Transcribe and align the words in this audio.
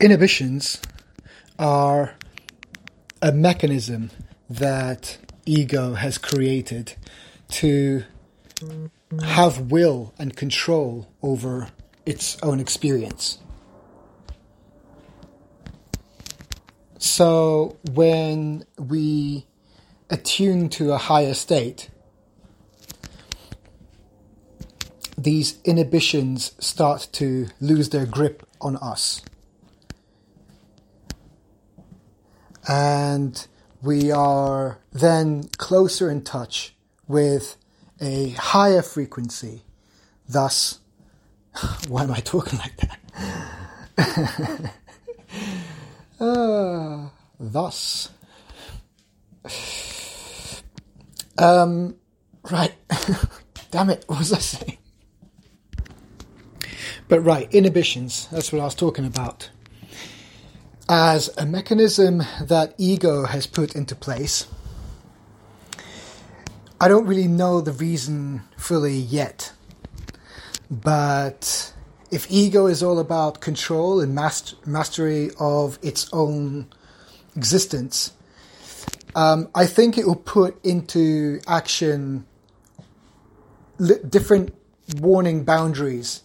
inhibitions 0.00 0.80
are 1.58 2.14
a 3.20 3.32
mechanism 3.32 4.10
that 4.48 5.18
ego 5.44 5.94
has 5.94 6.18
created 6.18 6.94
to 7.48 8.04
have 9.22 9.70
will 9.70 10.14
and 10.18 10.36
control 10.36 11.08
over 11.22 11.68
its 12.06 12.36
own 12.42 12.60
experience. 12.60 13.38
So 16.98 17.76
when 17.92 18.64
we 18.78 19.46
attune 20.10 20.68
to 20.70 20.92
a 20.92 20.98
higher 20.98 21.34
state, 21.34 21.90
these 25.16 25.58
inhibitions 25.64 26.52
start 26.58 27.08
to 27.12 27.48
lose 27.60 27.90
their 27.90 28.06
grip 28.06 28.46
on 28.60 28.76
us. 28.76 29.22
And 32.68 33.46
we 33.82 34.10
are 34.12 34.78
then 34.92 35.44
closer 35.56 36.10
in 36.10 36.22
touch 36.22 36.74
with 37.06 37.56
a 38.00 38.30
higher 38.30 38.82
frequency. 38.82 39.62
Thus, 40.28 40.80
why 41.88 42.02
am 42.04 42.12
I 42.12 42.20
talking 42.20 42.58
like 42.58 42.76
that? 43.96 44.72
uh, 46.20 47.08
thus. 47.40 48.10
Um, 51.38 51.96
right. 52.50 52.74
Damn 53.70 53.90
it, 53.90 54.04
what 54.06 54.18
was 54.18 54.32
I 54.32 54.38
saying? 54.38 54.78
But 57.08 57.20
right, 57.20 57.52
inhibitions, 57.54 58.28
that's 58.30 58.52
what 58.52 58.60
I 58.60 58.64
was 58.64 58.74
talking 58.74 59.06
about. 59.06 59.50
As 60.90 61.28
a 61.36 61.44
mechanism 61.44 62.22
that 62.40 62.72
ego 62.78 63.26
has 63.26 63.46
put 63.46 63.76
into 63.76 63.94
place, 63.94 64.46
I 66.80 66.88
don't 66.88 67.04
really 67.04 67.28
know 67.28 67.60
the 67.60 67.72
reason 67.72 68.40
fully 68.56 68.96
yet. 68.96 69.52
But 70.70 71.74
if 72.10 72.26
ego 72.30 72.68
is 72.68 72.82
all 72.82 72.98
about 72.98 73.42
control 73.42 74.00
and 74.00 74.14
master- 74.14 74.56
mastery 74.64 75.30
of 75.38 75.78
its 75.82 76.08
own 76.10 76.68
existence, 77.36 78.12
um, 79.14 79.50
I 79.54 79.66
think 79.66 79.98
it 79.98 80.06
will 80.06 80.16
put 80.16 80.58
into 80.64 81.40
action 81.46 82.24
li- 83.76 84.00
different 84.08 84.54
warning 84.96 85.44
boundaries 85.44 86.22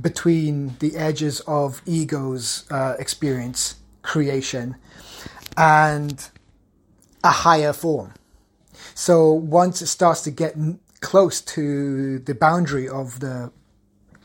between 0.00 0.74
the 0.78 0.96
edges 0.96 1.40
of 1.40 1.82
ego's 1.84 2.64
uh, 2.70 2.94
experience 2.98 3.74
creation 4.06 4.76
and 5.56 6.30
a 7.22 7.30
higher 7.30 7.72
form. 7.72 8.12
So 8.94 9.32
once 9.32 9.82
it 9.82 9.88
starts 9.88 10.22
to 10.22 10.30
get 10.30 10.56
close 11.00 11.40
to 11.42 12.18
the 12.20 12.34
boundary 12.34 12.88
of 12.88 13.20
the 13.20 13.52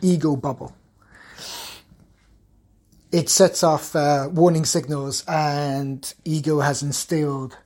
ego 0.01 0.35
bubble, 0.35 0.75
it 3.11 3.27
sets 3.27 3.61
off 3.63 3.93
uh, 3.93 4.29
warning 4.31 4.63
signals, 4.63 5.25
and 5.27 6.13
ego 6.23 6.61
has 6.61 6.81
instilled 6.81 7.57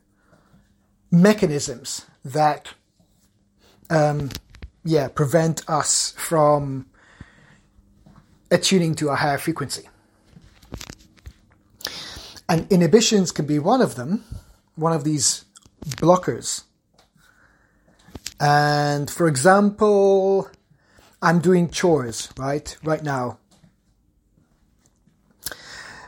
mechanisms 1.12 2.06
that, 2.24 2.70
um, 3.92 4.32
yeah, 4.84 5.08
prevent 5.08 5.62
us 5.70 6.16
from 6.18 6.88
attuning 8.50 8.96
to 8.96 9.10
a 9.10 9.16
higher 9.16 9.38
frequency. 9.38 9.88
And 12.48 12.72
inhibitions 12.72 13.32
can 13.32 13.46
be 13.46 13.60
one 13.60 13.82
of 13.82 13.96
them, 13.96 14.24
one 14.76 14.94
of 14.94 15.04
these 15.04 15.46
blockers. 15.84 16.64
And 18.40 19.10
for 19.10 19.28
example, 19.28 20.50
I'm 21.22 21.40
doing 21.40 21.70
chores, 21.70 22.30
right? 22.38 22.76
Right 22.84 23.04
now. 23.04 23.40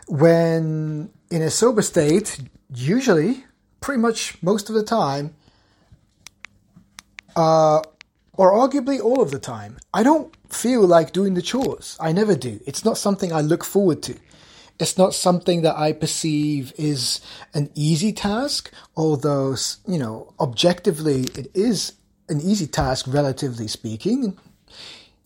When 0.07 1.09
in 1.29 1.41
a 1.41 1.49
sober 1.49 1.81
state, 1.81 2.39
usually, 2.73 3.45
pretty 3.81 4.01
much 4.01 4.41
most 4.41 4.69
of 4.69 4.75
the 4.75 4.83
time, 4.83 5.35
uh, 7.35 7.81
or 8.33 8.51
arguably 8.53 8.99
all 9.01 9.21
of 9.21 9.31
the 9.31 9.39
time, 9.39 9.77
I 9.93 10.03
don't 10.03 10.33
feel 10.49 10.85
like 10.85 11.11
doing 11.11 11.33
the 11.33 11.41
chores. 11.41 11.97
I 11.99 12.11
never 12.11 12.35
do. 12.35 12.59
It's 12.65 12.85
not 12.85 12.97
something 12.97 13.33
I 13.33 13.41
look 13.41 13.63
forward 13.63 14.03
to. 14.03 14.15
It's 14.79 14.97
not 14.97 15.15
something 15.15 15.63
that 15.63 15.75
I 15.75 15.91
perceive 15.91 16.71
is 16.77 17.19
an 17.53 17.69
easy 17.73 18.13
task, 18.13 18.71
although, 18.95 19.55
you 19.87 19.97
know, 19.97 20.33
objectively 20.39 21.23
it 21.35 21.49
is 21.53 21.93
an 22.29 22.41
easy 22.41 22.67
task, 22.67 23.05
relatively 23.07 23.67
speaking. 23.67 24.37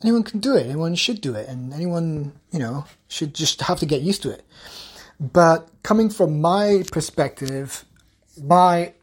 Anyone 0.04 0.24
can 0.24 0.40
do 0.40 0.56
it. 0.56 0.66
Anyone 0.66 0.96
should 0.96 1.20
do 1.20 1.36
it. 1.36 1.50
And 1.50 1.74
anyone, 1.74 2.34
you 2.52 2.60
know, 2.60 2.86
should 3.08 3.34
just 3.34 3.62
have 3.62 3.80
to 3.80 3.86
get 3.86 4.02
used 4.02 4.22
to 4.24 4.32
it. 4.32 4.44
But 5.20 5.70
coming 5.84 6.10
from 6.10 6.42
my 6.42 6.84
perspective, 6.92 7.86
my 8.42 8.94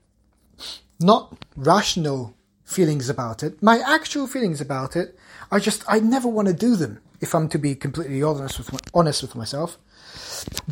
not 0.98 1.36
rational 1.56 2.34
feelings 2.64 3.08
about 3.08 3.42
it, 3.42 3.62
my 3.62 3.78
actual 3.86 4.26
feelings 4.26 4.60
about 4.60 4.96
it, 4.96 5.16
I 5.50 5.58
just, 5.58 5.84
I 5.88 6.00
never 6.00 6.28
want 6.28 6.48
to 6.48 6.54
do 6.54 6.74
them, 6.74 7.00
if 7.20 7.34
I'm 7.34 7.48
to 7.48 7.58
be 7.58 7.74
completely 7.74 8.22
honest 8.22 8.58
with, 8.58 8.70
honest 8.94 9.22
with 9.22 9.34
myself. 9.34 9.78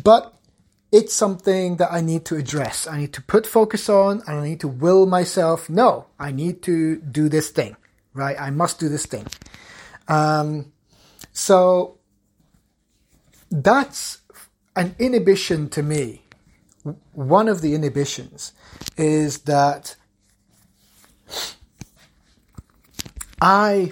But 0.01 0.33
it's 0.91 1.13
something 1.13 1.77
that 1.77 1.91
I 1.91 2.01
need 2.01 2.25
to 2.25 2.35
address. 2.35 2.87
I 2.87 2.97
need 2.97 3.13
to 3.13 3.21
put 3.21 3.45
focus 3.45 3.89
on 3.89 4.21
and 4.27 4.39
I 4.39 4.47
need 4.47 4.61
to 4.61 4.67
will 4.67 5.05
myself, 5.05 5.69
no, 5.69 6.07
I 6.19 6.31
need 6.31 6.61
to 6.63 6.97
do 6.97 7.27
this 7.27 7.49
thing, 7.49 7.75
right? 8.13 8.39
I 8.39 8.51
must 8.51 8.79
do 8.79 8.87
this 8.87 9.05
thing. 9.05 9.27
Um, 10.07 10.71
so 11.33 11.97
that's 13.51 14.21
an 14.75 14.95
inhibition 14.97 15.69
to 15.69 15.83
me. 15.83 16.21
One 17.11 17.49
of 17.49 17.61
the 17.61 17.75
inhibitions 17.75 18.53
is 18.95 19.39
that 19.39 19.95
I 23.41 23.91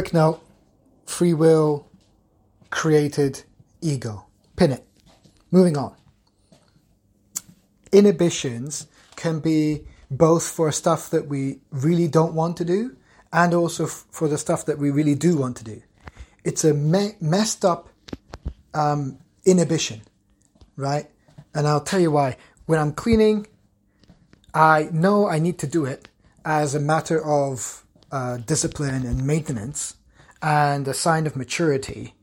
Quick 0.00 0.14
note 0.14 0.40
free 1.04 1.34
will 1.34 1.86
created 2.70 3.42
ego. 3.82 4.24
Pin 4.56 4.72
it. 4.72 4.86
Moving 5.50 5.76
on. 5.76 5.94
Inhibitions 7.92 8.86
can 9.16 9.40
be 9.40 9.82
both 10.10 10.48
for 10.48 10.72
stuff 10.72 11.10
that 11.10 11.28
we 11.28 11.58
really 11.70 12.08
don't 12.08 12.32
want 12.32 12.56
to 12.56 12.64
do 12.64 12.96
and 13.30 13.52
also 13.52 13.84
f- 13.84 14.06
for 14.10 14.26
the 14.26 14.38
stuff 14.38 14.64
that 14.64 14.78
we 14.78 14.90
really 14.90 15.14
do 15.14 15.36
want 15.36 15.58
to 15.58 15.64
do. 15.64 15.82
It's 16.44 16.64
a 16.64 16.72
me- 16.72 17.16
messed 17.20 17.66
up 17.66 17.90
um, 18.72 19.18
inhibition, 19.44 20.00
right? 20.76 21.10
And 21.54 21.68
I'll 21.68 21.82
tell 21.82 22.00
you 22.00 22.10
why. 22.10 22.38
When 22.64 22.78
I'm 22.78 22.94
cleaning, 22.94 23.48
I 24.54 24.88
know 24.92 25.28
I 25.28 25.38
need 25.40 25.58
to 25.58 25.66
do 25.66 25.84
it 25.84 26.08
as 26.42 26.74
a 26.74 26.80
matter 26.80 27.22
of 27.22 27.84
uh, 28.12 28.38
discipline 28.38 29.06
and 29.06 29.26
maintenance, 29.26 29.94
and 30.42 30.86
a 30.88 30.94
sign 30.94 31.26
of 31.26 31.36
maturity 31.36 32.14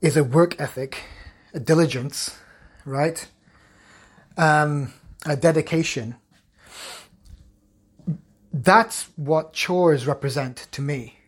is 0.00 0.16
a 0.16 0.24
work 0.24 0.60
ethic, 0.60 1.02
a 1.54 1.60
diligence, 1.60 2.36
right? 2.84 3.28
Um, 4.36 4.92
a 5.24 5.36
dedication. 5.36 6.16
That's 8.52 9.08
what 9.16 9.52
chores 9.52 10.06
represent 10.06 10.68
to 10.72 10.82
me. 10.82 11.18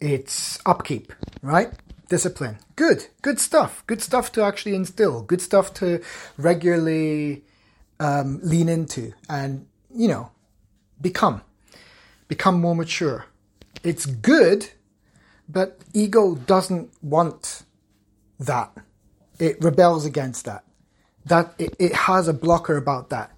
It's 0.00 0.58
upkeep, 0.66 1.12
right? 1.42 1.72
Discipline. 2.08 2.58
Good, 2.76 3.06
good 3.22 3.40
stuff. 3.40 3.82
Good 3.86 4.02
stuff 4.02 4.30
to 4.32 4.42
actually 4.42 4.74
instill. 4.74 5.22
Good 5.22 5.40
stuff 5.40 5.72
to 5.74 6.02
regularly 6.36 7.44
um, 7.98 8.40
lean 8.42 8.68
into 8.68 9.12
and, 9.28 9.66
you 9.94 10.08
know, 10.08 10.30
become 11.00 11.42
become 12.28 12.60
more 12.60 12.74
mature. 12.74 13.26
It's 13.82 14.06
good, 14.06 14.70
but 15.48 15.80
ego 15.92 16.34
doesn't 16.34 16.90
want 17.02 17.62
that. 18.40 18.72
It 19.38 19.62
rebels 19.62 20.04
against 20.04 20.44
that. 20.46 20.64
That 21.26 21.54
it, 21.58 21.74
it 21.78 21.92
has 21.94 22.28
a 22.28 22.32
blocker 22.32 22.76
about 22.76 23.10
that 23.10 23.36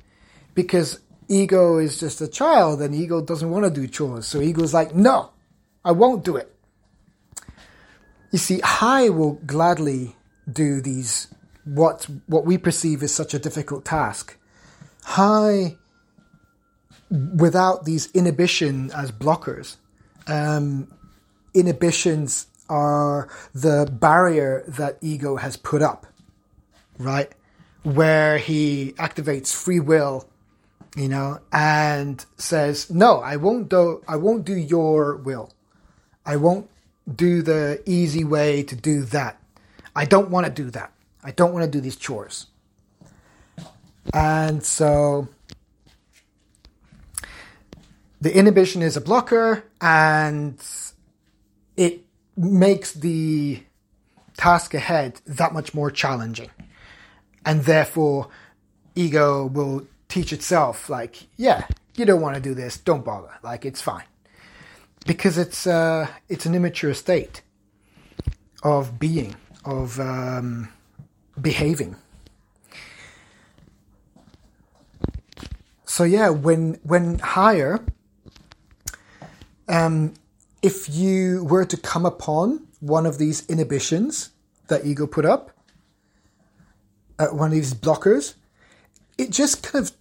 because 0.55 1.01
ego 1.29 1.79
is 1.79 2.01
just 2.01 2.21
a 2.21 2.29
child 2.29 2.83
and 2.83 2.95
ego 2.95 3.21
doesn't 3.21 3.51
want 3.51 3.65
to 3.65 3.71
do 3.71 3.87
chores. 3.87 4.27
So 4.27 4.41
ego's 4.41 4.75
like, 4.75 4.95
no, 4.95 5.31
I 5.85 5.93
won't 5.93 6.25
do 6.25 6.37
it. 6.37 6.55
You 8.31 8.39
see, 8.39 8.61
I 8.63 9.09
will 9.09 9.35
gladly 9.47 10.17
do 10.51 10.81
these 10.81 11.29
what 11.65 12.07
what 12.27 12.45
we 12.45 12.59
perceive 12.59 13.03
as 13.03 13.13
such 13.13 13.35
a 13.35 13.39
difficult 13.39 13.85
task. 13.85 14.37
I 15.07 15.77
without 17.11 17.85
these 17.85 18.11
inhibition 18.13 18.91
as 18.93 19.11
blockers 19.11 19.77
um, 20.29 20.89
inhibitions 21.55 22.47
are 22.69 23.29
the 23.55 23.89
barrier 23.91 24.65
that 24.69 24.99
ego 25.01 25.37
has 25.37 25.57
put 25.57 25.83
up, 25.83 26.07
right? 26.99 27.33
Where 27.83 28.39
he 28.39 28.93
activates 28.99 29.55
free 29.55 29.81
will, 29.81 30.29
you 30.97 31.09
know, 31.09 31.41
and 31.53 32.25
says, 32.37 32.91
"No, 32.91 33.21
I 33.21 33.37
won't 33.37 33.69
do. 33.69 34.03
I 34.07 34.17
won't 34.17 34.45
do 34.45 34.55
your 34.55 35.17
will. 35.17 35.51
I 36.27 36.37
won't 36.37 36.69
do 37.13 37.41
the 37.41 37.83
easy 37.87 38.25
way 38.25 38.63
to 38.65 38.77
do 38.77 39.03
that. 39.05 39.41
I 39.97 40.05
don't 40.05 40.31
want 40.31 40.47
to 40.47 40.53
do 40.53 40.71
that. 40.71 40.93
I 41.25 41.31
don't 41.31 41.53
want 41.53 41.65
to 41.65 41.71
do 41.71 41.81
these 41.81 41.97
chores." 41.97 42.47
And 44.13 44.63
so 44.63 45.29
the 48.21 48.37
inhibition 48.37 48.83
is 48.83 48.97
a 48.97 49.01
blocker 49.01 49.65
and 49.81 50.61
it 51.77 52.05
makes 52.37 52.93
the 52.93 53.63
task 54.37 54.75
ahead 54.75 55.21
that 55.27 55.53
much 55.53 55.75
more 55.75 55.91
challenging. 55.91 56.51
And 57.45 57.65
therefore, 57.65 58.29
ego 58.95 59.47
will 59.47 59.87
teach 60.09 60.33
itself, 60.33 60.91
like, 60.91 61.27
yeah, 61.37 61.67
you 61.95 62.05
don't 62.05 62.21
want 62.21 62.35
to 62.35 62.41
do 62.41 62.55
this, 62.55 62.77
don't 62.77 63.05
bother, 63.05 63.31
like, 63.43 63.65
it's 63.65 63.81
fine. 63.81 64.05
Because 65.07 65.39
it's, 65.39 65.67
uh, 65.67 66.09
it's 66.29 66.47
an 66.47 66.55
immature 66.55 66.95
state 66.95 67.43
of 68.63 68.99
being, 68.99 69.37
of 69.65 69.99
um, 70.01 70.69
behaving. 71.41 71.97
So 75.85 76.05
yeah, 76.05 76.29
when 76.29 76.79
when 76.85 77.19
higher, 77.19 77.85
um, 79.69 80.15
if 80.63 80.89
you 80.89 81.45
were 81.45 81.65
to 81.65 81.77
come 81.77 82.07
upon 82.07 82.67
one 82.81 83.07
of 83.07 83.19
these 83.19 83.47
inhibitions 83.49 84.31
that 84.69 84.85
ego 84.85 85.07
put 85.07 85.25
up, 85.25 85.51
uh, 87.19 87.29
one 87.29 87.49
of 87.49 87.53
these 87.53 87.75
blockers, 87.75 88.35
it 89.17 89.31
just 89.31 89.63
kind 89.63 89.85
of 89.85 89.93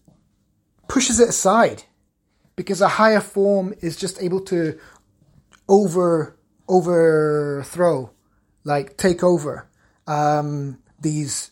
pushes 0.88 1.20
it 1.20 1.30
aside 1.30 1.84
because 2.56 2.82
a 2.82 2.88
higher 2.88 3.22
form 3.22 3.74
is 3.82 3.96
just 3.96 4.22
able 4.22 4.42
to 4.42 4.80
over 5.68 6.38
overthrow, 6.70 8.12
like 8.64 8.98
take 8.98 9.24
over 9.24 9.68
um, 10.06 10.78
these 11.00 11.52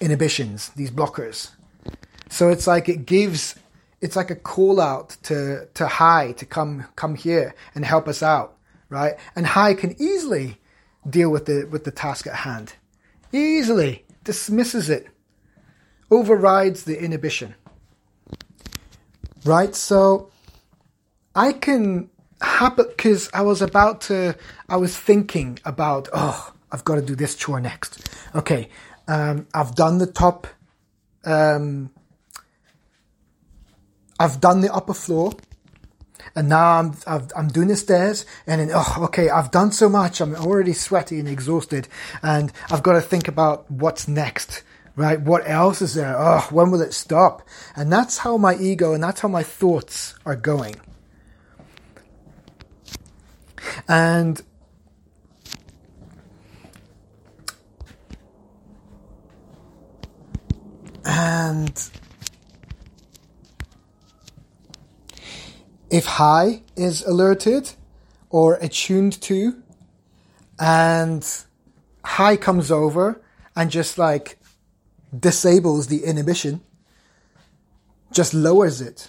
inhibitions, 0.00 0.70
these 0.70 0.90
blockers. 0.90 1.50
So 2.30 2.48
it's 2.48 2.66
like 2.66 2.88
it 2.88 3.04
gives 3.04 3.56
it's 4.02 4.16
like 4.16 4.30
a 4.30 4.36
call 4.36 4.80
out 4.80 5.16
to 5.22 5.68
to 5.74 5.86
High 5.86 6.32
to 6.32 6.44
come 6.44 6.86
come 6.96 7.14
here 7.14 7.54
and 7.74 7.84
help 7.84 8.08
us 8.08 8.22
out, 8.22 8.58
right? 8.90 9.14
And 9.34 9.46
High 9.46 9.74
can 9.74 9.94
easily 10.00 10.60
deal 11.08 11.30
with 11.30 11.46
the 11.46 11.66
with 11.70 11.84
the 11.84 11.92
task 11.92 12.26
at 12.26 12.34
hand, 12.34 12.74
easily 13.32 14.04
dismisses 14.24 14.90
it, 14.90 15.06
overrides 16.10 16.82
the 16.82 17.02
inhibition, 17.02 17.54
right? 19.44 19.74
So 19.74 20.30
I 21.34 21.52
can 21.52 22.10
happen 22.40 22.86
because 22.88 23.30
I 23.32 23.42
was 23.42 23.62
about 23.62 24.02
to, 24.02 24.36
I 24.68 24.76
was 24.76 24.96
thinking 24.96 25.58
about, 25.64 26.08
oh, 26.12 26.52
I've 26.70 26.84
got 26.84 26.96
to 26.96 27.02
do 27.02 27.14
this 27.14 27.36
chore 27.36 27.60
next. 27.60 28.08
Okay, 28.34 28.68
um, 29.08 29.46
I've 29.54 29.74
done 29.74 29.98
the 29.98 30.06
top. 30.06 30.46
Um, 31.24 31.90
I've 34.22 34.40
done 34.40 34.60
the 34.60 34.72
upper 34.72 34.94
floor, 34.94 35.32
and 36.36 36.48
now 36.48 36.78
I'm 36.78 36.94
i 37.08 37.20
am 37.36 37.48
doing 37.48 37.66
the 37.66 37.74
stairs, 37.74 38.24
and 38.46 38.60
then 38.60 38.70
oh, 38.72 38.98
okay, 39.06 39.28
I've 39.28 39.50
done 39.50 39.72
so 39.72 39.88
much. 39.88 40.20
I'm 40.20 40.36
already 40.36 40.74
sweaty 40.74 41.18
and 41.18 41.28
exhausted, 41.28 41.88
and 42.22 42.52
I've 42.70 42.84
got 42.84 42.92
to 42.92 43.00
think 43.00 43.26
about 43.26 43.68
what's 43.68 44.06
next. 44.06 44.62
Right? 44.94 45.20
What 45.20 45.42
else 45.48 45.82
is 45.82 45.94
there? 45.94 46.14
Oh, 46.16 46.46
when 46.50 46.70
will 46.70 46.82
it 46.82 46.92
stop? 46.94 47.42
And 47.74 47.90
that's 47.90 48.18
how 48.18 48.36
my 48.36 48.54
ego 48.56 48.92
and 48.92 49.02
that's 49.02 49.20
how 49.20 49.28
my 49.28 49.42
thoughts 49.42 50.14
are 50.26 50.36
going. 50.36 50.76
And 53.88 54.42
and 61.06 61.90
if 65.92 66.06
high 66.06 66.62
is 66.74 67.02
alerted 67.02 67.74
or 68.30 68.54
attuned 68.54 69.20
to, 69.20 69.62
and 70.58 71.44
high 72.02 72.36
comes 72.36 72.70
over 72.70 73.20
and 73.54 73.70
just 73.70 73.98
like 73.98 74.38
disables 75.16 75.88
the 75.88 76.04
inhibition, 76.04 76.62
just 78.10 78.32
lowers 78.32 78.80
it, 78.80 79.08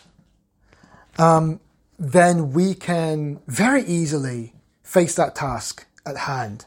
um, 1.18 1.62
then 1.98 2.52
we 2.52 2.76
can 2.76 3.40
very 3.48 3.84
easily 3.84 4.54
face 4.84 5.16
that 5.16 5.36
task 5.36 5.86
at 6.06 6.18
hand, 6.18 6.66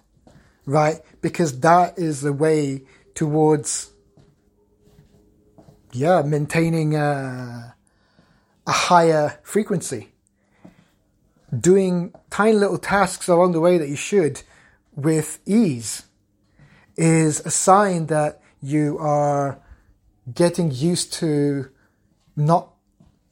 right? 0.65 0.97
Because 1.21 1.61
that 1.61 1.99
is 1.99 2.23
the 2.23 2.33
way 2.33 2.85
towards, 3.15 3.91
yeah, 5.93 6.23
maintaining. 6.23 6.97
Uh, 6.97 7.73
a 8.67 8.73
higher 8.73 9.39
frequency. 9.43 10.13
Doing 11.57 12.13
tiny 12.31 12.57
little 12.57 12.79
tasks 12.79 13.29
along 13.29 13.53
the 13.53 13.61
way 13.61 13.79
that 13.79 13.89
you 13.89 13.97
should 13.97 14.43
with 14.95 15.39
ease 15.47 16.07
is 16.97 17.41
a 17.41 17.51
sign 17.51 18.07
that 18.07 18.41
you 18.61 18.99
are 18.99 19.61
getting 20.35 20.71
used 20.73 21.13
to 21.13 21.71
not 22.35 22.73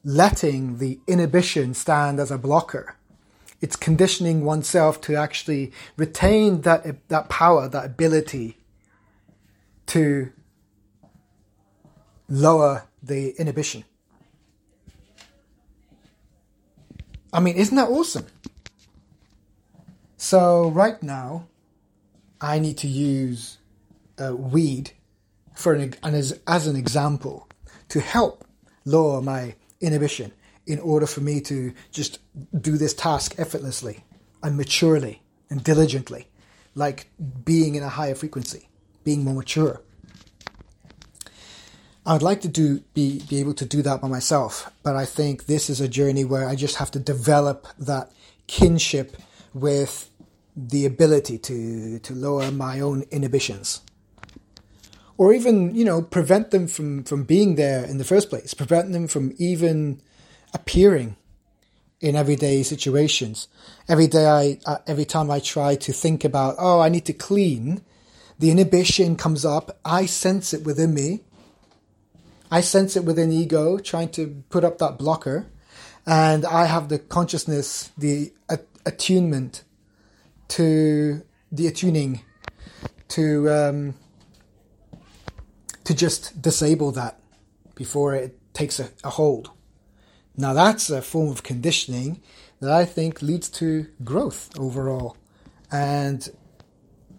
letting 0.05 0.79
the 0.79 1.01
inhibition 1.07 1.75
stand 1.75 2.21
as 2.21 2.31
a 2.31 2.39
blocker. 2.39 2.97
It's 3.61 3.77
conditioning 3.77 4.45
oneself 4.45 5.01
to 5.03 5.17
actually 5.17 5.73
retain 5.97 6.61
that, 6.61 7.09
that 7.09 7.29
power, 7.29 7.69
that 7.69 7.87
ability 7.87 8.59
to 9.87 10.31
lower 12.29 12.85
the 13.03 13.31
inhibition. 13.39 13.85
I 17.35 17.41
mean, 17.41 17.57
isn't 17.57 17.77
that 17.77 17.89
awesome? 17.89 18.27
So 20.17 20.70
right 20.70 21.03
now, 21.03 21.49
I 22.41 22.61
need 22.61 22.79
to 22.79 22.89
use 22.89 23.58
uh, 24.23 24.37
weed 24.37 24.93
for 25.56 25.73
an, 25.75 25.94
as, 26.05 26.39
as 26.47 26.69
an 26.69 26.77
example 26.77 27.49
to 27.89 28.01
help 28.01 28.44
lower 28.85 29.20
my 29.20 29.56
inhibition 29.81 30.32
in 30.67 30.79
order 30.79 31.06
for 31.06 31.20
me 31.20 31.41
to 31.41 31.75
just 31.91 32.20
do 32.58 32.79
this 32.79 32.94
task 32.94 33.35
effortlessly 33.37 34.05
and 34.43 34.56
maturely 34.56 35.20
and 35.51 35.65
diligently, 35.65 36.29
like 36.77 37.08
being 37.44 37.75
in 37.75 37.82
a 37.82 37.89
higher 37.89 38.15
frequency, 38.15 38.69
being 39.03 39.25
more 39.25 39.35
mature. 39.35 39.82
I 42.06 42.13
would 42.13 42.23
like 42.23 42.43
to 42.43 42.49
do 42.49 42.81
be 42.93 43.23
be 43.29 43.41
able 43.41 43.55
to 43.55 43.65
do 43.65 43.81
that 43.82 44.03
by 44.03 44.08
myself, 44.08 44.70
but 44.82 44.94
I 44.94 45.06
think 45.06 45.46
this 45.46 45.70
is 45.70 45.81
a 45.81 45.89
journey 45.89 46.25
where 46.25 46.46
I 46.46 46.55
just 46.55 46.77
have 46.77 46.91
to 46.93 46.99
develop 46.99 47.67
that 47.79 48.13
kinship 48.46 49.17
with 49.55 50.11
the 50.55 50.84
ability 50.84 51.39
to 51.39 51.99
to 52.01 52.15
lower 52.15 52.51
my 52.51 52.81
own 52.81 53.05
inhibitions. 53.11 53.81
Or 55.17 55.32
even 55.32 55.75
you 55.75 55.84
know 55.84 56.03
prevent 56.03 56.51
them 56.51 56.67
from 56.67 57.05
from 57.05 57.25
being 57.25 57.55
there 57.55 57.84
in 57.84 57.96
the 57.96 58.05
first 58.05 58.29
place. 58.29 58.53
Prevent 58.53 58.93
them 58.93 59.08
from 59.08 59.32
even 59.39 60.03
appearing 60.53 61.17
in 62.03 62.17
everyday 62.17 62.63
situations. 62.63 63.49
Every 63.89 64.08
day 64.08 64.27
i 64.27 64.77
every 64.87 65.06
time 65.06 65.31
i 65.31 65.41
try 65.41 65.75
to 65.77 65.93
think 65.93 66.23
about 66.23 66.56
oh 66.58 66.81
i 66.81 66.91
need 66.91 67.06
to 67.06 67.15
clean 67.15 67.82
the 68.39 68.51
inhibition 68.51 69.17
comes 69.17 69.44
up. 69.44 69.79
I 69.84 70.05
sense 70.05 70.53
it 70.53 70.65
within 70.65 70.93
me 70.93 71.20
I 72.51 72.60
sense 72.60 72.96
it 72.96 73.05
within 73.05 73.32
ego, 73.32 73.79
trying 73.79 74.10
to 74.10 74.43
put 74.51 74.65
up 74.65 74.79
that 74.79 74.98
blocker, 74.98 75.46
and 76.06 76.44
I 76.44 76.67
have 76.67 76.89
the 76.89 76.98
consciousness, 76.98 77.91
the 77.96 78.32
attunement 78.86 79.65
to 80.48 81.22
the 81.51 81.67
attuning 81.67 82.20
to 83.08 83.51
um, 83.51 83.94
to 85.84 85.94
just 85.94 86.41
disable 86.41 86.93
that 86.93 87.19
before 87.74 88.15
it 88.15 88.39
takes 88.53 88.79
a, 88.79 88.91
a 89.03 89.10
hold. 89.10 89.51
Now 90.36 90.53
that's 90.53 90.91
a 90.91 91.01
form 91.01 91.31
of 91.31 91.43
conditioning 91.43 92.20
that 92.60 92.70
I 92.70 92.84
think 92.84 93.22
leads 93.22 93.48
to 93.51 93.86
growth 94.03 94.51
overall, 94.58 95.17
and 95.72 96.29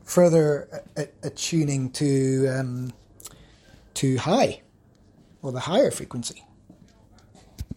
further 0.04 0.84
attuning 1.24 1.92
to 1.92 2.48
um, 2.48 2.94
to 3.96 4.18
high 4.18 4.62
or 5.46 5.52
the 5.52 5.60
higher 5.60 5.92
frequency. 5.92 6.45